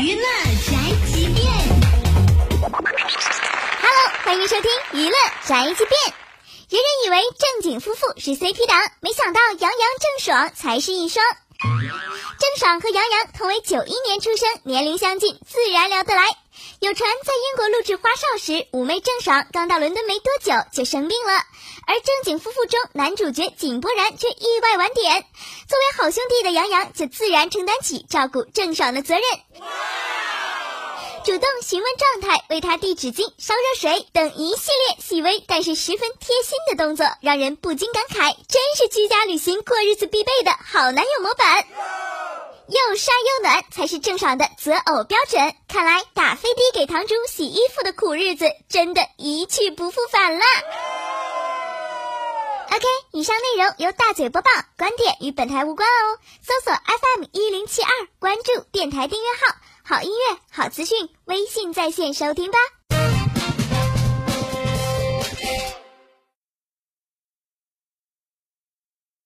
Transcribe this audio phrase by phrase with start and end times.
[0.00, 0.76] 娱乐宅
[1.08, 1.44] 急便
[3.82, 6.00] ，Hello，欢迎收听娱乐宅急便。
[6.68, 11.24] 人人以为正经夫妇是 CP 党，没想到杨洋郑爽才是一双。
[11.60, 16.22] 郑爽和杨洋同为九一年出生，年龄相近，自然聊得来。
[16.80, 21.32] 有传在英国录制《花少》时，妩媚郑爽刚到伦敦没多久就生病了，
[21.88, 25.24] 而正经夫妇中男主角井柏然却意外晚点。
[25.68, 29.22] 作为好兄弟的杨洋就自然承担起照顾郑爽的责任，
[31.24, 41.66] 主动询问状态，为他递纸巾、烧热水等一系列细微但是十分贴心的动作，让人不禁感慨，真是居家旅行过日子必备的好男友模板。
[42.68, 45.54] 又帅又暖才是郑爽的择偶标准。
[45.68, 50.44] 看来打飞的给堂主洗衣服的苦日子真的一去不复返了。
[52.70, 56.18] OK，以上内容由大嘴播报，观点与本台无关哦。
[56.42, 59.54] 搜索 FM 一零七二，关注电台订阅号，
[59.88, 62.58] 好音乐、好资讯，微信在线收听吧。